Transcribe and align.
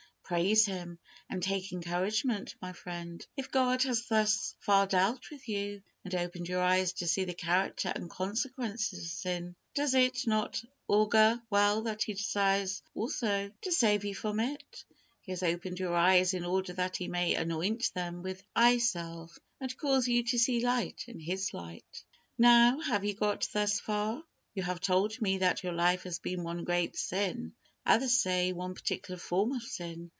Praise 0.33 0.65
Him, 0.65 0.97
and 1.29 1.43
take 1.43 1.73
encouragement, 1.73 2.55
my 2.61 2.71
friend. 2.71 3.27
If 3.35 3.51
God 3.51 3.83
has 3.83 4.05
thus 4.07 4.55
far 4.61 4.87
dealt 4.87 5.29
with 5.29 5.45
you, 5.49 5.83
and 6.05 6.15
opened 6.15 6.47
your 6.47 6.61
eyes 6.61 6.93
to 6.93 7.07
see 7.09 7.25
the 7.25 7.33
character 7.33 7.91
and 7.93 8.09
consequences 8.09 9.03
of 9.03 9.11
sin, 9.11 9.57
does 9.75 9.93
it 9.93 10.25
not 10.25 10.63
augur 10.87 11.41
well 11.49 11.81
that 11.81 12.03
He 12.03 12.13
desires 12.13 12.81
also 12.95 13.51
to 13.63 13.71
save 13.73 14.05
you 14.05 14.15
from 14.15 14.39
it? 14.39 14.85
He 15.19 15.33
has 15.33 15.43
opened 15.43 15.79
your 15.79 15.95
eyes 15.97 16.33
in 16.33 16.45
order 16.45 16.71
that 16.75 16.95
He 16.95 17.09
may 17.09 17.33
anoint 17.35 17.93
them 17.93 18.23
with 18.23 18.41
eye 18.55 18.77
salve, 18.77 19.37
and 19.59 19.75
cause 19.77 20.07
you 20.07 20.23
to 20.23 20.37
see 20.39 20.63
light 20.65 21.03
in 21.09 21.19
His 21.19 21.53
light. 21.53 22.05
Now, 22.37 22.79
have 22.79 23.03
you 23.03 23.15
got 23.15 23.49
thus 23.51 23.81
far? 23.81 24.23
You 24.55 24.63
have 24.63 24.79
told 24.79 25.21
me 25.21 25.39
that 25.39 25.61
your 25.61 25.73
life 25.73 26.03
has 26.03 26.19
been 26.19 26.45
one 26.45 26.63
great 26.63 26.95
sin; 26.95 27.51
others 27.85 28.13
say, 28.17 28.53
one 28.53 28.75
particular 28.75 29.17
form 29.19 29.51
of 29.51 29.63
sin. 29.63 30.09